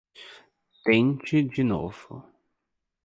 [0.83, 2.11] Tente de novo.